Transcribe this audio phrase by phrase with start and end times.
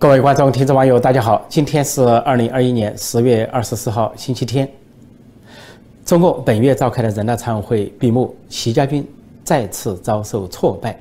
[0.00, 1.44] 各位观众、听众、网友，大家好！
[1.46, 4.66] 今天是二零二一年十月二十四号，星期天。
[6.06, 9.06] 中共本月召开的人大常委会闭幕，习家军
[9.44, 10.98] 再次遭受挫败。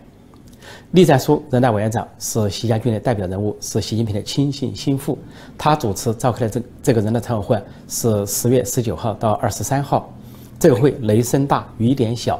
[0.91, 5.17] 栗战书人大委员长是习家军的代表人物，是习近平的亲信心腹。
[5.57, 10.13] 他主持召开的这这个人大常委会是十月十九号到二十三号。
[10.59, 12.37] 这个会雷声大雨点小，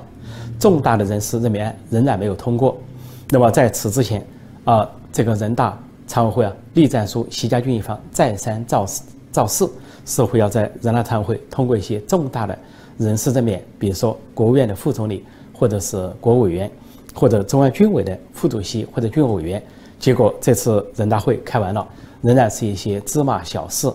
[0.59, 2.77] 重大的人事任免仍然没有通过。
[3.29, 4.27] 那么在此之前，
[4.65, 5.79] 啊，这个人大。
[6.09, 9.63] 常委会啊，栗战书、习家军一方再三造势，造势
[10.05, 12.57] 似乎要在人大常委会通过一些重大的
[12.97, 15.23] 人事任免，比如说国务院的副总理，
[15.53, 16.69] 或者是国务委员，
[17.13, 19.63] 或者中央军委的副主席或者军委委员。
[19.99, 21.87] 结果这次人大会开完了，
[22.23, 23.87] 仍然是一些芝麻小事，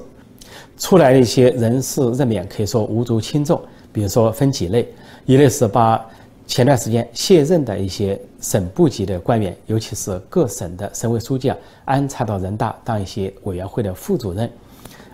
[0.79, 3.61] 出来的一些人事任免可以说无足轻重。
[3.93, 4.89] 比如说分几类，
[5.27, 6.01] 一类是把。
[6.47, 14.51] 前段时间卸任的一些省部级的官员，尤其是各省的省委书记啊，安插到人大当一些委员会的副主任，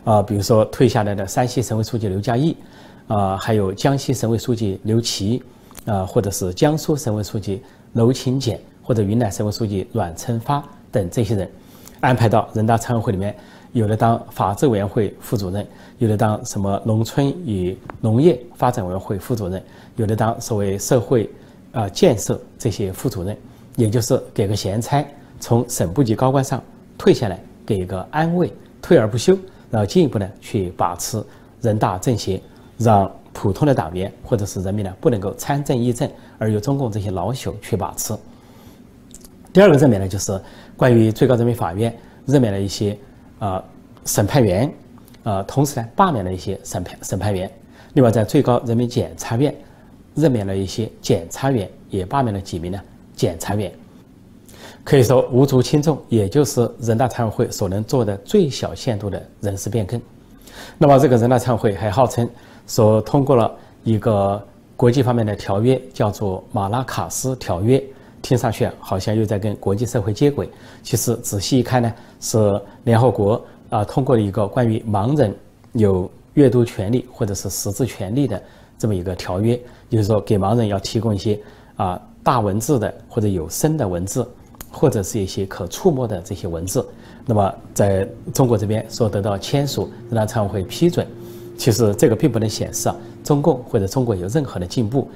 [0.05, 2.57] 啊，比如说退下来的山西省委书记刘家义，
[3.07, 5.43] 啊，还有江西省委书记刘奇，
[5.87, 11.49] 啊，或者是江苏省委书记娄勤俭，或者云南省委书记阮成发等这些人，
[12.01, 13.35] 安排到人大常委会里面。
[13.73, 15.65] 有的当法制委员会副主任，
[15.99, 19.63] 有的当什么农村与农业发展委员会副主任，
[19.95, 21.31] 有的当所谓社会
[21.71, 23.37] 啊建设这些副主任，
[23.77, 25.07] 也就是给个闲差，
[25.39, 26.61] 从省部级高官上
[26.99, 29.39] 退下来，给一个安慰，退而不休，
[29.71, 31.23] 然后进一步呢去把持
[31.61, 32.43] 人大政协，
[32.77, 38.17] 让普通的党员或者是人民呢不能够参政议政，而由中共这些老朽去把持。
[39.53, 40.41] 第二个任免呢，就是
[40.77, 42.99] 关于最高人民法院任免了一些。
[43.41, 43.65] 啊，
[44.05, 44.73] 审判员，
[45.25, 47.51] 啊，同时呢，罢免了一些审判审判员。
[47.95, 49.53] 另外，在最高人民检察院
[50.15, 52.81] 任免了一些检察员，也罢免了几名呢
[53.17, 53.73] 检察员。
[54.85, 60.01] 可以说无足轻重，也就是人大常委会所能做的最小限度的人事变更。
[60.79, 62.29] 那么，这个人大常委会还号称
[62.67, 63.51] 说通过了
[63.83, 64.41] 一个
[64.77, 67.83] 国际方面的条约，叫做马拉卡斯条约。
[68.23, 70.49] 听上去好像又在跟国际社会接轨，
[70.83, 75.35] 其实仔细一看呢，是联合国啊通过了一个关于盲人
[75.73, 78.41] 有阅读权利或者是识字权利的
[78.79, 79.59] 这么一个条约，
[79.89, 81.39] 就是说给盲人要提供一些
[81.77, 84.27] 啊大文字的或者有声的文字，
[84.71, 86.87] 或者是一些可触摸的这些文字。
[87.27, 91.07] 那么在中国这边说得到签署，人大常委会批准，
[91.57, 95.09] 其实这个并不能显示啊中共或者中国有任何的进步。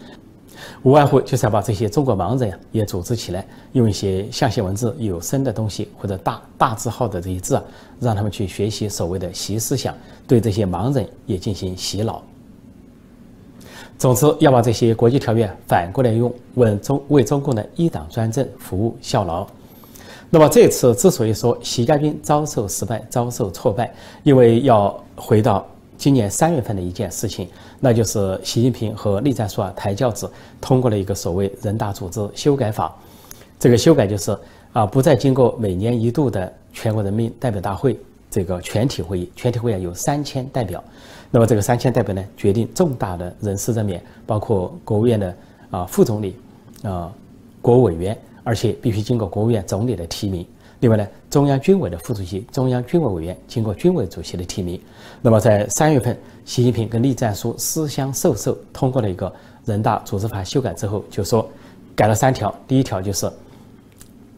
[0.83, 7.63] 无外乎就是要把这些中国盲人也组织起来，用一些象形文字、有声的东西或者大大字号的这些字，
[8.01, 9.95] 让他们去学习所谓的习思想，
[10.27, 12.23] 对这些盲人也进行洗脑。
[13.99, 19.47] 总之，要把这些国际条约反过来用，为中为中共的一党专政服务效劳。
[20.31, 25.67] 那么这次之所以说习家军遭受失败、遭受挫败，因为要回到。
[25.97, 27.49] 今年三月份的一件事情，
[27.85, 32.91] 那就是习近平和栗战书啊抬轿子通过了一个所谓人大组织修改法。
[33.61, 34.35] 这个修改就是
[34.73, 38.01] 啊，不再经过每年一度的全国人民代表大会
[38.31, 40.83] 这个全体会议，全体会议有三千代表。
[41.31, 45.37] 那么这个三千代表呢，决定重大的人事任免，包括国务院的
[45.71, 46.37] 啊副总理
[46.83, 47.13] 啊
[47.61, 50.47] 国务委员，而且必须经过国务院总理的提名。
[50.85, 54.79] 另外呢，中央军委的副主席、中央军委委员经过军委主席的提名。
[55.23, 56.15] 那么在三月份，
[56.45, 59.35] 习近平跟栗战书私相授受，通过了一个
[59.65, 61.49] 人大组织法修改之后，就说
[61.97, 62.55] 改了三条。
[62.69, 63.33] 第一条就是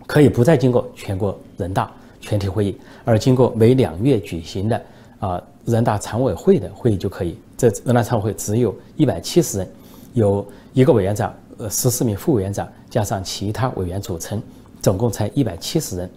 [0.07, 4.81] 可以不再经过全国人大全体会议，而经过每两月举行的
[5.19, 7.37] 啊人大常委会的会议就可以。
[7.57, 9.69] 这人大常委会只有一百七十人，
[10.15, 14.41] 有一个委员长、呃十四名副委员长加上其他委员组成，
[14.81, 16.09] 总共才一百七十人。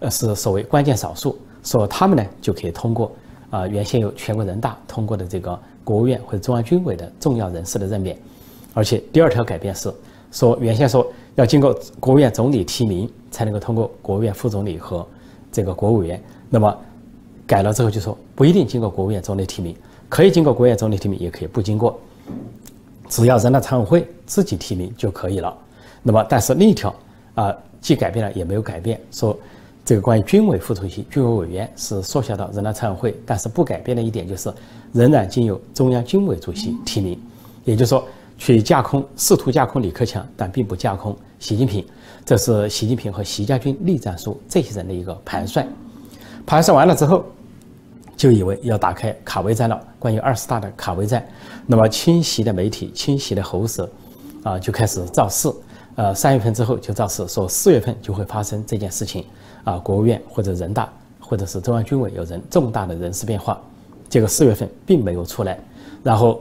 [0.00, 3.10] 呃，是所谓关键少数，说他们呢就可以通过
[3.48, 8.18] 啊，原先由全国人大通过的这个国务院或者中央军委的重要人士的任免，
[8.74, 9.90] 而且第二条改变是
[10.30, 15.06] 说，原先说要经过国务院总理提名才能够通过国务院副总理和
[15.50, 16.76] 这个国务委员，那么
[17.46, 19.74] 改了之后就说不一定经过国务院总理提名，
[20.10, 21.98] 可以经过国务院总理提名，也可以不经过，
[23.08, 25.56] 只要人大常委会自己提名就可以了。
[26.02, 26.94] 那么但是另一条
[27.34, 29.34] 啊，既改变了也没有改变，说。
[29.86, 34.52] 这个关于军委副主席、军委委员是缩小到人大常委会，但是不改变的一点就是，
[34.92, 37.16] 仍然经由中央军委主席提名，
[37.64, 38.04] 也就是说，
[38.36, 41.86] 去架空，试图架空李克强，但并不架空习近平。
[42.24, 45.64] 这是习近平和习家军、栗战书这些人的一个盘算。
[46.44, 47.24] 盘算完了之后，
[48.16, 49.80] 就以为要打开卡位战了。
[50.00, 51.24] 关于二十大的卡位战，
[51.64, 53.88] 那么侵袭的媒体、侵袭的喉舌，
[54.42, 55.48] 啊，就开始造势。
[55.94, 59.24] 呃，三月份之后就造势，说四月份就会发生这件事情。
[59.66, 63.60] 啊，国务院或者人大或者是中央军委有人重大的人事变化，
[64.08, 65.58] 结果四月份并没有出来，
[66.04, 66.40] 然后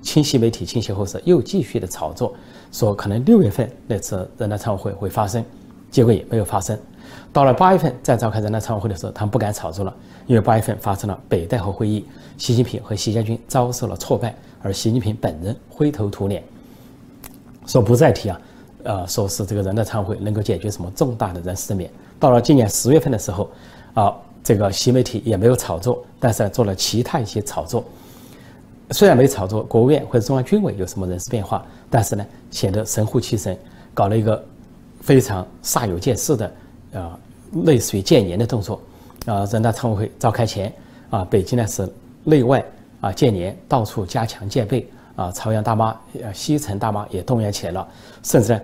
[0.00, 2.32] 清晰媒体清晰后是又继续的炒作，
[2.72, 5.44] 说可能六月份那次人大常委会会发生，
[5.90, 6.78] 结果也没有发生。
[7.30, 9.94] 到了八月份再召开人大常委会的时候，他们不敢炒作了，
[10.26, 12.02] 因为八月份发生了北戴河会议，
[12.38, 16.42] 习近平和习家军遭受了挫败，而习近平本人灰头土脸，
[17.66, 18.40] 说不再提啊，
[18.86, 21.90] 呃，说是这个人大常委会能够解决什么重大的人事任免。
[22.20, 23.50] 到了今年十月份的时候，
[23.94, 27.82] 啊，这个新媒体也没有炒作，但是做了其他一些炒作。
[28.92, 33.58] 虽然没炒作国务院或者中央军委有什么人事变化，但是呢，显得神乎其神，
[33.92, 34.42] 搞了一个
[35.00, 36.52] 非常煞有介事的，
[36.94, 37.18] 啊，
[37.64, 38.80] 类似于建言的动作。
[39.26, 40.72] 啊，人大常委会召开前，
[41.10, 41.92] 啊，北京呢是
[42.22, 42.64] 内外
[43.00, 44.88] 啊建言，到处加强戒备。
[45.16, 47.88] 啊，朝阳大妈、呃西城大妈也动员起来了，
[48.22, 48.60] 甚至呢，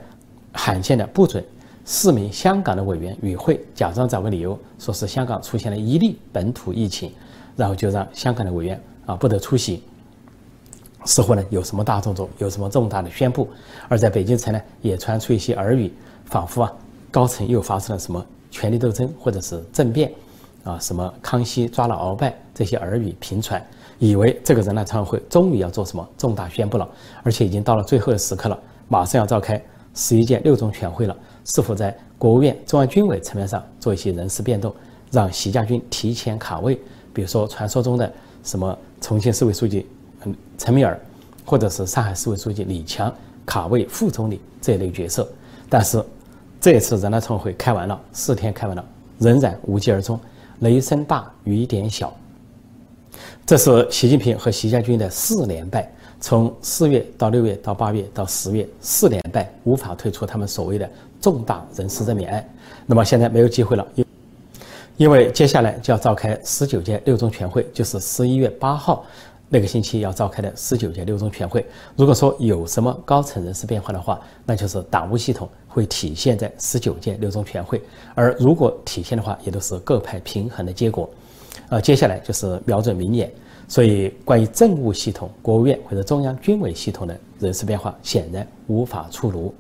[0.53, 1.45] 罕见的不准。
[1.85, 7.11] 四名香港的委员与会，假装找个理由，说是香港出现了一例本土疫情，
[7.57, 9.83] 然后就让香港的委员啊不得出席。
[11.05, 13.49] 似乎呢有什么大动作，有什么重大的宣布。
[13.89, 15.93] 而在北京城呢，也传出一些耳语，
[16.25, 16.73] 仿佛啊
[17.11, 20.13] 高层又发生了什么权力斗争或者是政变，
[20.63, 23.61] 啊什么康熙抓了鳌拜这些耳语频传，
[23.99, 26.89] 以为这个人大常委会终于要做什么重大宣布了，
[27.25, 28.57] 而且已经到了最后的时刻了，
[28.87, 29.61] 马上要召开
[29.95, 31.17] 十一届六中全会了。
[31.45, 34.73] 是否在国务院、中央军委层面上做一些人事变动，
[35.11, 36.79] 让习家军提前卡位？
[37.13, 38.11] 比如说传说中的
[38.45, 39.87] 什么重庆市委书记
[40.25, 40.99] 嗯陈敏尔，
[41.45, 43.13] 或者是上海市委书记李强
[43.45, 45.29] 卡位副总理这一类角色。
[45.69, 46.03] 但是
[46.61, 48.85] 这一次人大常委会开完了，四天开完了，
[49.19, 50.19] 仍然无疾而终，
[50.61, 52.17] 雷声大雨点小。
[53.45, 55.93] 这是习近平和习家军的四连败。
[56.23, 60.89] 从四月到六月到八月到十月，四连败，无法退出他们所谓的
[61.21, 62.49] 重大人事任免案。
[62.87, 64.07] 那么现在没有机会了，因
[64.99, 69.05] 因为接下来就要召开十九届六中全会，就是十一月八号
[69.49, 71.67] 那个星期要召开的十九届六中全会。
[71.97, 77.81] 如果说有什么高层人事变化的话，那就是党务系统会体现在十九届六中全会；
[78.15, 81.11] 而如果体现的话，也都是各派平衡的结果。
[81.69, 83.29] 呃，接下来就是瞄准明年。
[83.73, 89.55] 所以，关于政务系统、国务院或者中央军委系统的人事变化，显然无法出炉。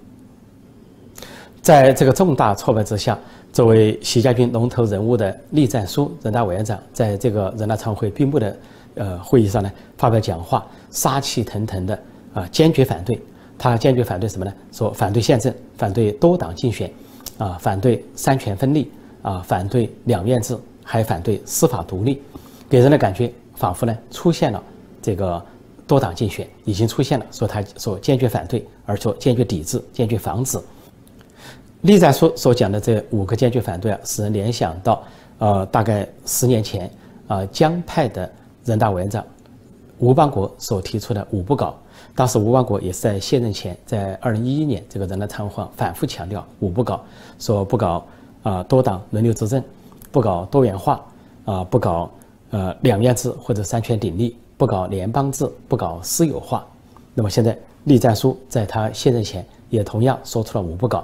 [1.62, 3.18] 在这个重大挫败之下，
[3.54, 8.56] 作为习家军龙头人物的栗战书人大委员长，在这个人大常委会闭幕的
[8.96, 11.98] 呃会议上呢，发表讲话，杀气腾腾的
[12.34, 13.18] 啊，坚决反对。
[13.56, 14.52] 他坚决反对什么呢？
[14.72, 16.92] 说反对宪政，反对多党竞选，
[17.38, 18.90] 啊，反对三权分立，
[19.22, 20.54] 啊，反对两院制，
[20.84, 22.20] 还反对司法独立，
[22.68, 23.32] 给人的感觉。
[23.62, 24.60] 仿佛呢出现了
[25.00, 25.40] 这个
[25.86, 30.58] 多党竞选，已经出现了，说他说坚决反对，而说坚决抵制，坚决防止。
[31.82, 35.04] 栗战书所讲的这五个坚决反对啊，使人联想到
[35.38, 36.90] 呃大概十年前
[37.28, 38.28] 啊江派的
[38.64, 39.24] 人大委员长
[39.98, 41.72] 吴邦国所提出的五不搞。
[42.16, 47.00] 当时吴邦国也是在卸任前，在二零一一年这个人大常委会反复强调五不搞，
[47.38, 48.04] 说不搞
[48.42, 49.62] 啊多党轮流执政，
[50.10, 51.00] 不搞多元化
[51.44, 52.10] 啊不搞。
[52.52, 56.66] 呃，两院制或者三权鼎立，不搞联邦制，不搞私有化。
[57.14, 61.02] 那么现在栗战书在他卸任前也同样说出了五不搞，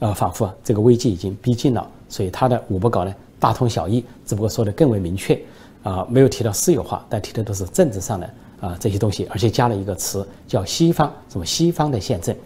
[0.00, 1.90] 呃，仿佛啊这个危机已经逼近了。
[2.06, 5.40] 所以他的五不搞呢大同小异，只不过说的更为明确，
[5.82, 8.30] 啊，没有提到私有化，但提的都是政治上的
[8.60, 12.36] 啊这些东西，而且加了一个词叫西方什么西方的宪政，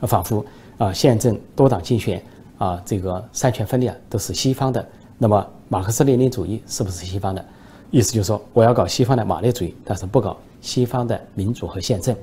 [0.00, 0.44] 啊，仿佛
[0.76, 2.22] 啊宪政多党竞选
[2.58, 4.86] 啊这个三权分立啊都是西方的。
[5.16, 7.42] 那么马克思列宁主义是不是西方的？
[7.90, 12.16] 意思就是说，我要搞西方的马列主义，但是不搞西方的民主和宪政，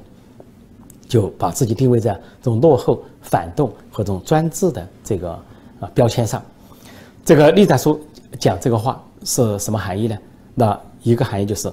[1.08, 5.32] 就把自己定位在这种落后、反动和这种专制的这个
[5.80, 6.44] 啊标签上。
[7.24, 8.00] 这个栗战书
[8.39, 10.18] 讲这个话是什么含义呢？
[10.56, 11.72] 那一个含义就是，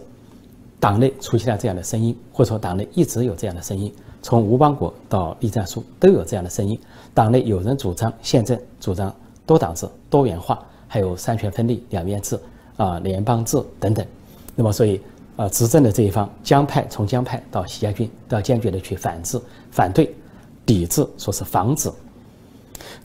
[0.78, 3.92] 党内出现了这样的声音，或者说党内一直有这样的声音，
[4.22, 6.78] 从吴邦国到栗战书都有这样的声音。
[7.14, 9.12] 党内有人主张宪政，主张
[9.44, 12.38] 多党制、多元化，还有三权分立、两院制。
[12.78, 14.06] 啊，联邦制等等，
[14.54, 15.00] 那么所以
[15.36, 19.38] 啊，执政的这一方江派从江派到习家军都要坚决的去反制、
[19.70, 20.14] 反对、
[20.64, 21.90] 抵制，说是防止。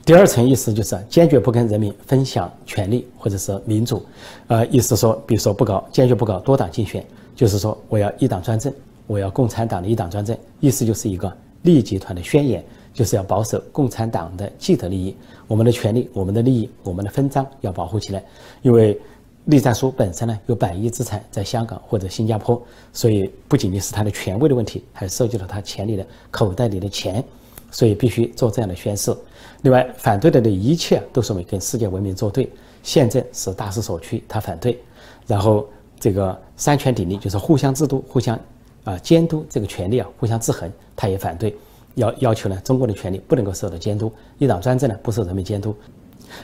[0.06, 4.06] 第二层意思就是坚决不跟人民分享权利或者是民主，
[4.46, 7.04] 呃，意思说，比如说不搞，坚决不搞多党竞选，
[7.36, 8.72] 就是说我要一党专政，
[9.08, 12.64] 我要共产党的一党专政，意思就是一个利益集团的宣言，
[12.94, 15.16] 就是要保守共产党的既得利益，
[15.48, 18.24] 我们的权利、我们的利益、我们的分赃要保护起来，
[18.62, 18.96] 因为。
[19.46, 22.62] 栗战书本身呢有百亿资产在香港或者新加坡，
[22.94, 27.24] 所以不仅仅是他的权威的问题，还涉及了他钱里的口袋里的钱，
[27.70, 29.14] 所以必须做这样的宣誓。
[29.64, 32.50] 另外，反对的的一切都是为跟世界文明作对，
[32.84, 34.78] 宪政是大势所趋，他反对。
[35.28, 35.66] 然后
[36.00, 38.40] 这个三权鼎立，就是互相制度、互相
[38.86, 41.54] 啊监督这个权利啊，互相制衡，他也反对。
[41.96, 45.76] 要要求呢，中国的权利不能够受到监督，一党专政呢不受人民监督。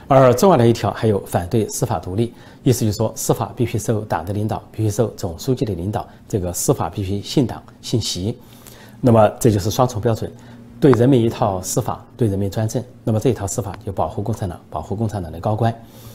[0.07, 8.37] 而重要的一条还有反对司法独立，意思就是说司法必须受党的领导，必须受总书记的领导，这个司法必须信党信习。
[9.01, 10.31] 那么这就是双重标准。
[10.81, 15.69] 对人民一套司法，对人民专政，那么这一套司法就保护共产党，保护共产党的高官；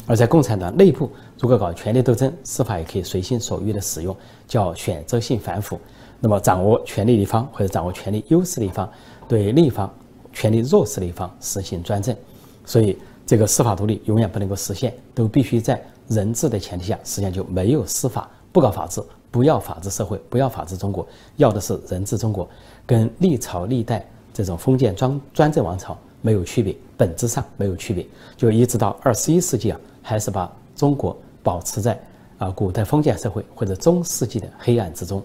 [0.06, 4.16] 而在共产党内部，如果搞权力斗争，司法也可以随心所欲的使用，
[4.48, 5.78] 叫选择性反腐。
[6.18, 8.88] 那么掌握权力的一方或者掌握权力优势的一方，
[9.28, 9.92] 对另一方
[10.32, 12.16] 权力弱势的一方实行专政。
[12.64, 22.48] 所以，这个司法独立永远不能够实现，都必须在人治的前提下，实际上就没有司法，不搞法治，不要法治社会，不要法治中国，要的是人治中国，
[22.86, 24.06] 跟历朝历代。
[24.32, 28.04] 这种封建专专政王朝没有区别，本质上没有区别，
[28.36, 31.96] 就一直到二十一世纪啊，还是把中国保持在
[32.38, 35.22] 啊古代封建社会或者中世纪的黑暗之中。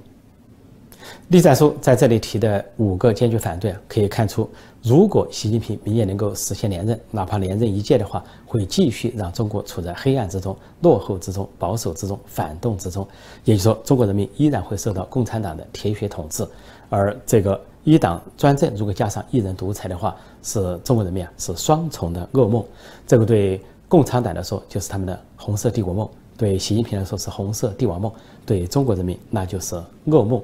[1.29, 4.49] 栗战书在这里提的五个坚决反对啊，可以看出，
[4.81, 13.07] 如果习近平明年能够实现连任，哪怕连任一届的话，会继续让中国处在黑暗之中、落后之中、保守之中、反动之中。
[13.45, 16.47] 也就是说，中国人民依然会受到共产党的铁血统治，
[16.89, 17.59] 而这个。
[17.85, 22.63] 一党专政，如果加上一人独裁的话，是中国人民啊是双重的噩梦。
[23.07, 28.11] 这个对共产党来说就是他们的红色帝国梦，对习近平来说是红色帝王梦，
[28.45, 29.75] 对中国人民那就是
[30.07, 30.43] 噩梦，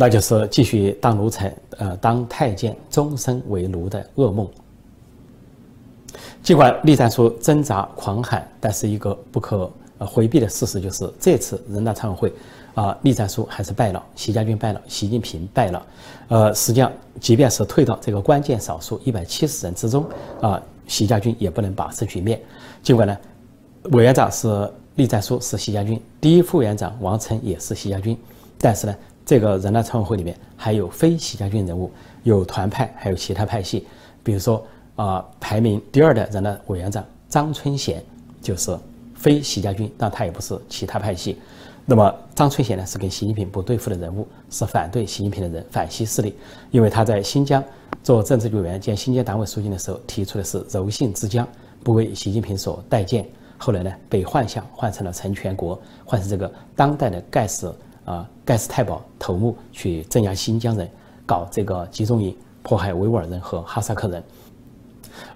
[0.00, 4.48] 那就是继续当奴才，呃，当太监终身为奴的噩梦。
[6.40, 12.32] 尽管栗战书挣扎狂喊，但是一个不可回避的事实就是，这次人大常委会。
[12.74, 15.84] 啊，栗战书还是败了，习家军败了，习近平败了。
[16.28, 20.06] 呃，实际上，即便是退到这个关键少数一百七十人之中，
[20.40, 22.40] 啊，习家军也不能把持局面。
[22.80, 23.18] 尽管呢，
[23.90, 28.16] 委员长是栗战书是习家军，第一副委员长王晨也是习家军，
[28.60, 28.94] 但是呢，
[29.28, 31.90] 这个人大常委会里面还有非习家军人物，
[32.22, 33.86] 有团派，还有其他派系。
[34.22, 34.66] 比如说
[34.96, 38.02] 啊，排名第二的人大委员长张春贤
[38.40, 38.74] 就是
[39.14, 41.36] 非习家军，但他也不是其他派系。
[41.84, 46.34] 那么张春贤呢，是跟习近平不对付的人物，是反对习近平的人，反西势力。
[46.70, 47.62] 因为他在新疆
[48.02, 51.46] 做政治委员兼新疆党委书记的时候，提出的是柔性之疆，
[51.84, 53.28] 不为习近平所待见。
[53.58, 57.70] 后来呢，被换相换成了陈全国，换成这个当代的盖世
[58.08, 60.88] 啊盖世太保头目去镇压新疆人，
[61.26, 64.22] 搞这个集中营，迫害维吾尔人和哈萨克人。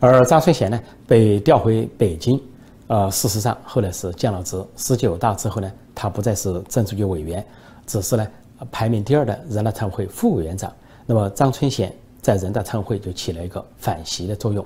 [0.00, 2.40] 而张春贤呢，被调回北京。
[2.88, 5.70] 呃，事实上后来是降了职，十九大之后呢。
[5.94, 7.46] 他不再是政治局委员，
[7.86, 8.26] 只是呢
[8.70, 10.72] 排名第二的人大常委会副委员长。
[11.04, 14.64] 那么张春贤在人大常委会就起了一个反袭的作用。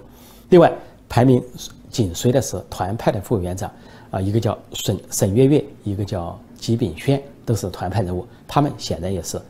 [0.51, 0.73] 另外
[1.09, 1.43] 排名
[1.91, 3.69] 紧随的是团派的副委员长，
[4.13, 8.27] 啊，一个叫沈沈月月，一个叫吉炳轩，都是团派人物。
[8.47, 9.41] 他们显然也是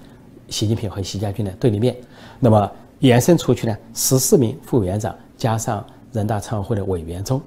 [0.49, 1.97] 习近平和习家军的对立面。
[2.39, 2.71] 那么
[3.01, 7.41] 延伸出去呢，十四名副委员长加上人大常委会的委员中，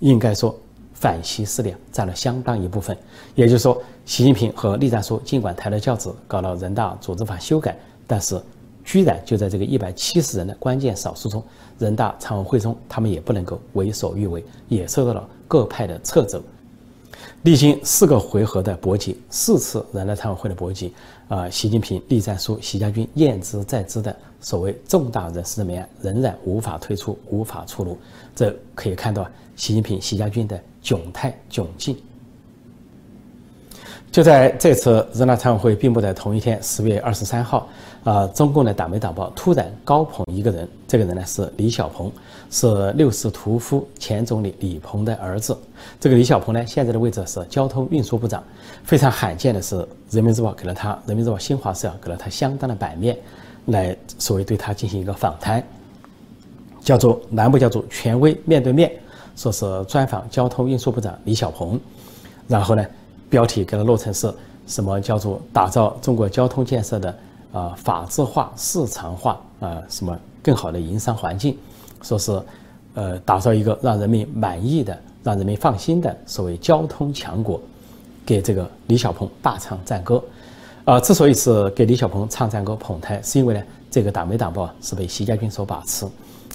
[0.00, 0.56] 应该说。
[0.94, 2.96] 反西势力占了相当一部分，
[3.34, 7.76] 也就是说，习近平和栗战书尽管抬了轿子，搞了人大组织法修改，
[8.06, 8.40] 但是
[8.84, 11.42] 居然就在这个一百七十人的关键少数中，
[11.76, 16.40] 人大常委会中，他们也不能够为所欲为，也受到了各派的掣肘。
[17.42, 20.92] 历经四个回合的搏击，四次人大常委会的搏击，
[21.28, 27.98] 啊，习近平、栗战书、习家军验之在之的所谓重大人事任命案，仍然无法推出，无法出炉。
[28.34, 29.26] 这可以看到
[29.56, 30.60] 习近平、习家军的。
[30.82, 31.96] 窘态窘境，
[34.12, 37.66] 就在这次人大常委会闭幕的同一天，十月二十三号，
[38.04, 42.12] 啊，中共的党媒党报突然高捧一个人，这个人呢是李小鹏，
[42.50, 45.56] 是六世屠夫前总理李鹏的儿子。
[45.98, 48.44] 这个李小鹏呢，现在的位置是交通运输部长。
[48.84, 49.76] 非常罕见的是，
[50.10, 53.16] 《人民日报》给了他，《人民日报》新华社给了他相当的版面，
[53.64, 55.66] 来所谓对他进行一个访谈，
[56.82, 58.92] 叫做栏目叫做“权威面对面”。
[59.36, 61.80] 说是专访交通运输部长李小鹏，
[62.46, 62.84] 然后呢，
[63.32, 64.30] 标题给它落成是
[64.66, 67.18] 什么叫做打造中国交通建设的
[67.50, 71.56] 啊法治化、市场化啊什么更好的营商环境，
[72.02, 72.38] 说是
[72.92, 77.58] 呃打造一个让人民满意的、让人民放心的所谓交通强国，
[78.26, 80.22] 给这个李小鹏大唱赞歌。
[80.84, 86.06] 啊，之所以是给李小鹏唱赞歌捧台，是因为呢这个党媒党报是被习家军所把持，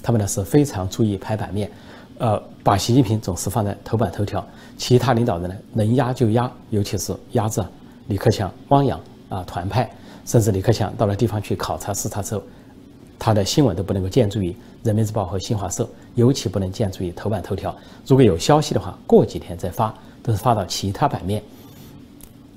[0.03, 1.71] 他们呢是非常注意拍版面。
[2.19, 4.45] 呃，把习近平总是放在头版头条，
[4.77, 7.63] 其他领导人呢能压就压，尤其是压制
[8.07, 9.89] 李克强、汪洋啊团派，
[10.25, 12.41] 甚至李克强到了地方去考察视察之后，
[13.19, 14.51] 他的新闻都不能够见诸于
[14.83, 17.75] 《人民日报》和新华社，尤其不能见诸于头版头条。
[18.05, 19.93] 如果有消息的话，过几天再发，
[20.23, 21.41] 都是发到其他版面。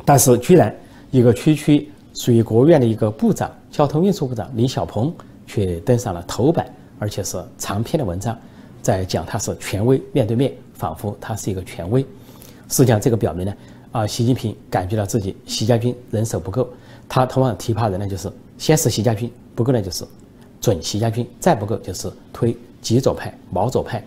[0.07, 0.75] 但是，居然
[1.11, 5.12] 一个区区属于国务院的一个部长，交通运输部长李小鹏，
[5.47, 6.67] 却登上了头版，
[6.99, 8.37] 而且是长篇的文章，
[8.83, 12.03] 在讲他是权威，面对面，仿佛他是一个权威。
[12.69, 13.55] 实际上，这个表明呢，
[13.93, 16.69] 啊，习近平感觉到自己习家军人手不够，
[17.09, 20.05] 他通常提拔人呢，就是先是习家军不够呢，就是
[20.61, 24.05] 准习家军，再不够就是推极左派、毛左派，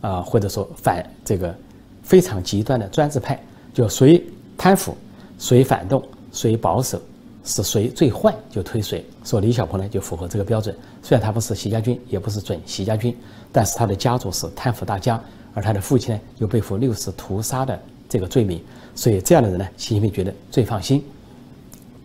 [0.00, 1.54] 啊，或者说反这个
[2.02, 3.40] 非常极端的专制派，
[3.72, 4.22] 就谁
[4.56, 4.96] 贪腐。
[5.38, 6.00] 谁反动，
[6.30, 7.02] 谁保守，
[7.44, 9.04] 是谁最坏就推谁。
[9.24, 10.74] 说李小鹏呢就符合这个标准。
[11.02, 13.16] 虽然他不是习家军，也不是准习家军，
[13.50, 15.20] 但是他的家族是贪腐大家，
[15.54, 18.62] 而他的父亲呢又背负六四屠杀的这个罪名，
[18.94, 21.04] 所以这样的人呢，习近平觉得最放心。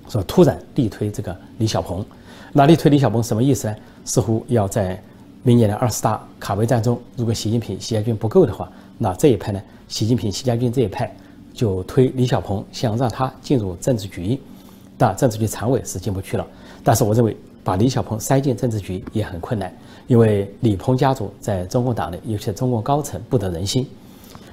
[0.09, 2.05] 说突然力推这个李小鹏，
[2.53, 3.75] 那力推李小鹏什么意思呢？
[4.05, 5.01] 似乎要在
[5.43, 11.15] 明年的二十大卡位战中，如果习近平习家军不够的话，那这一派呢，习近平习家军这一派。
[11.53, 14.39] 就推李小鹏，想让他进入政治局，
[14.97, 16.45] 但政治局常委是进不去了。
[16.83, 19.71] 但是我认为把李小鹏塞进政治局也很困难，
[20.07, 23.87] 因为李鹏家族在中共党内，尤其中共高层不得人心。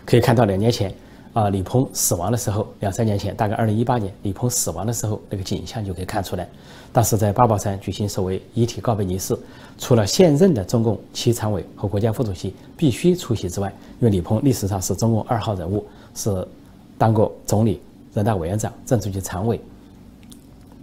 [0.05, 0.93] 可以看到两年前
[1.33, 6.49] 啊，李鹏死亡的时候，两三年前，大概二零一八年，李鹏死亡的时候那个景象就可以看出来。
[6.93, 9.37] 当时在八宝山举行所谓遗体告别仪式，
[9.79, 15.85] 除了现任的中共七常委和国家副主席必须出席之外，因为李鹏历史上是中共二号人物，
[16.15, 16.47] 是。
[16.97, 17.81] 当过总理、
[18.15, 19.61] 人大委员长、政治局常委，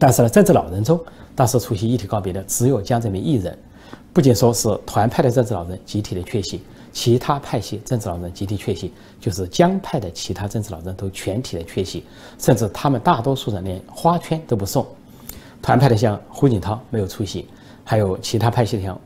[0.02, 1.00] 但是呢，政治老人中
[1.36, 3.56] 当时出席遗体告别的只有江泽民一人。
[4.12, 6.60] 不仅说是团派的政治老人集体的缺席，
[6.92, 12.04] 其他派系政治老人集体缺席，就是江派的其他政治老人都全体的缺席，
[12.40, 14.84] 甚至他们大多数人连花圈都不送。
[15.62, 17.48] 团派的像胡锦涛没有出席，
[17.84, 19.00] 还有其他派系的像，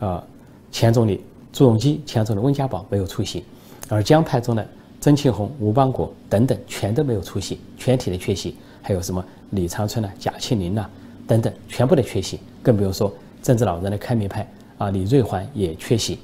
[0.00, 0.22] 呃，
[0.70, 3.42] 前总理朱镕基、前总理温家宝没有出席，
[3.88, 4.68] 而江派中的。
[5.00, 8.56] 曾庆红、吴邦国等等全都没有出席，全体的缺席。
[8.82, 10.86] 还有什么李长春呐、贾庆林呐
[11.26, 12.38] 等等，全部的缺席。
[12.62, 14.46] 更不用说政治老人的开明派
[14.78, 16.18] 啊，李瑞环也缺席。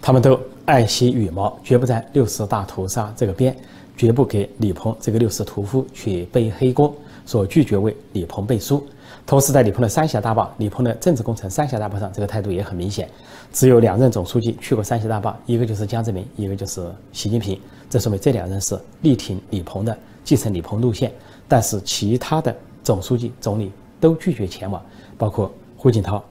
[0.00, 3.54] 他们都爱惜羽毛，绝不在六四大屠杀这个边，
[3.96, 6.94] 绝不给李鹏这个六四屠夫去背黑锅，
[7.26, 8.86] 所拒绝为李鹏背书。
[9.26, 13.06] 同时，在李鹏的三峡大坝，李鹏的政治工程三峡大坝上，这个态度也很明显。
[13.52, 17.60] 只有两任总书记去过三峡大坝，一个就是江泽民，一个就是习近平。
[17.90, 21.12] 这说明这两人是力挺李鹏的，继承李鹏路线。
[21.48, 24.80] 但是其他的总书记、总理都拒绝前往，
[25.16, 26.22] 包括胡锦涛、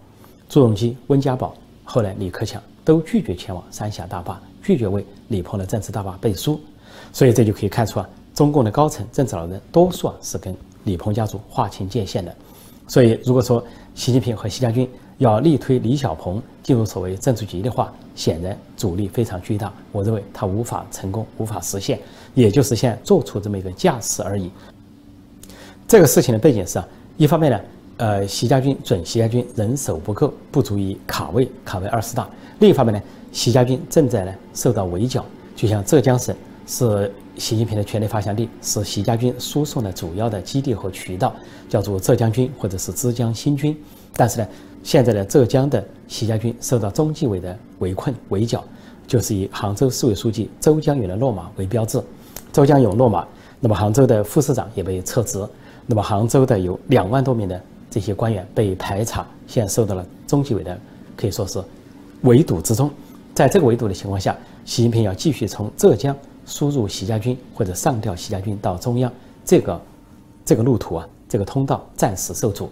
[0.48, 1.54] 朱镕基、温家宝，
[1.84, 6.60] 后来李克强都拒绝前往三峡大坝，拒绝为李鹏的政治大坝背书。
[7.12, 12.34] 所以这就可以看出啊，中共的高层政治老人多数啊是跟李鹏家族划清界限的。
[12.88, 13.64] 所以，如果说
[13.96, 19.74] 习近平和习家军要力推李小鹏进入所谓政治局的话，显然阻力非常巨大。
[19.92, 22.00] 我认为他无法成功，无法实现，
[22.34, 24.50] 也就是现在做出这么一个架势而已。
[25.88, 27.60] 这个事情的背景是啊，一方面呢，
[27.98, 32.26] 呃，习家军准习家军人手不够，不足以卡位卡位二十大；
[32.60, 35.24] 另一方面呢，习家军正在呢受到围剿，
[35.56, 37.12] 就像浙江省是。
[37.38, 41.36] 习近平的权力发祥地是习家军输送的主要的基地和渠道，
[41.70, 43.80] 叫做浙江军或者是浙江新军。
[44.16, 44.48] 但是呢，
[44.82, 48.64] 现在的浙江的习家军受到中纪委的围困围剿，
[49.06, 52.02] 就是以杭州市委书记周江勇的落马为标志。
[52.52, 53.24] 周江勇落马，
[53.60, 55.38] 那么杭州的副市长也被撤职，
[55.88, 60.78] 那么杭州的有两万多名的这些官员被排查，现在受到了中纪委的
[61.16, 61.60] 可以说是
[62.22, 62.92] 围堵之中。
[63.34, 66.16] 在这个围堵的情况下，习近平要继续从浙江。
[66.50, 69.12] 输入习家军或者上调习家军到中央，
[69.44, 69.82] 这个
[70.46, 72.70] 这个路途啊，这个通道暂时受阻。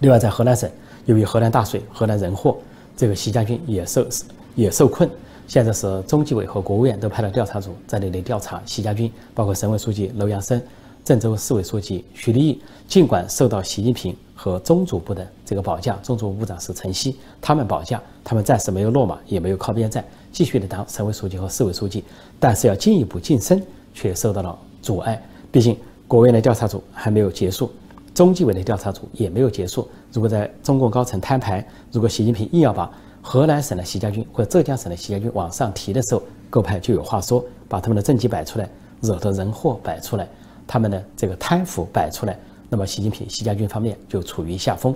[0.00, 0.70] 另外，在河南省，
[1.04, 2.56] 由于河南大水、河南人祸，
[2.96, 4.06] 这个习家军也受
[4.54, 5.06] 也受困。
[5.46, 10.58] 现在是中纪委和国务院都派了调查组在那里调查习家军，包括省委书记楼阳生、
[11.06, 12.60] 郑州市委书记徐立毅。
[12.88, 20.04] 尽管受到习近平和中组部的这个保驾，中组部部长是陈希，他们保驾，他们暂时没有落马，也没有靠边站。
[20.32, 22.02] 继续的当省委书记和市委书记，
[22.40, 23.62] 但是要进一步晋升
[23.94, 25.20] 却受到了阻碍。
[25.52, 25.76] 毕竟
[26.08, 27.70] 国务院的调查组还没有结束，
[28.12, 29.88] 中纪委的调查组也没有结束。
[30.12, 32.90] 如果在中共高层摊牌，如果习近平硬要把
[33.22, 38.68] 河南省的习家军或者浙江省的习家军往上提的时候，各派就有话说，把他们的政绩摆出来，
[39.00, 40.28] 惹得人祸摆出来，
[40.66, 44.94] 他们的这个贪腐摆出来，那么习近平、习家军方面就处于下风。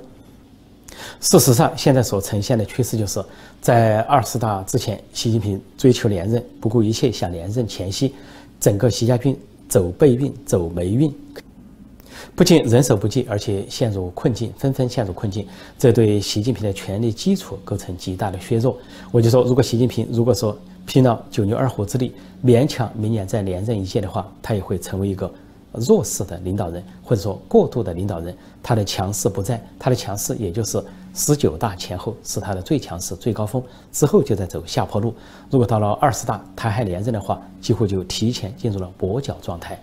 [1.20, 3.24] 事实上，现在所呈现的趋势就是，
[3.60, 8.12] 在二十大之前，习近平追求连任，不顾一切想连任前夕，
[8.58, 11.14] 整个习家军走背运、走霉运。
[12.34, 15.46] 不仅人手不济，而且陷入困境，纷纷陷入困境，
[15.78, 18.76] 这对习近平的权力基础构成极大的削弱。
[19.10, 20.56] 我就说，如果习近平如果说
[20.86, 22.12] 拼了九牛二虎之力，
[22.44, 25.32] 勉强明年再连任一届的话，他也会成为一个
[25.72, 28.36] 弱势的领导人，或者说过度的领导人。
[28.62, 30.82] 他的强势不在，他的强势也就是
[31.14, 35.14] 十九大前后是他的最强势、最高峰，之后就在走下坡路。
[35.50, 39.80] 如果到了二十大他还连任的话，几乎就提前进入了跛脚状态。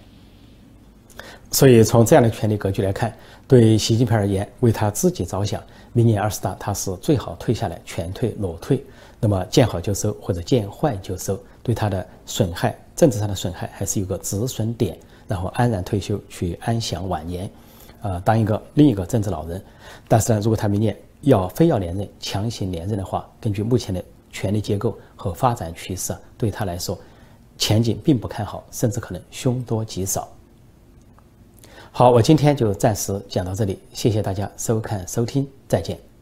[1.52, 3.12] 所以从这样的权力格局来看，
[3.48, 5.62] 对习近平而言，为他自己着想，
[5.94, 8.84] 明年二十大他是最好退下来，全退裸退，
[9.20, 17.50] 那么见好就收或者见坏就收，对他的损害，政治上的损害还是有个止损点，然后安然退休去安享晚年，
[18.02, 19.62] 呃，当一个另一个政治老人。
[20.08, 26.98] 但是呢，如果他明年要非要连任，强行连任的话，根据目前的权力结构和发展趋势，对他来说，
[27.58, 30.28] 前景并不看好，甚至可能凶多吉少。
[31.92, 36.07] 好，我今天就暂时讲到这里，谢谢大家收看收听，再见。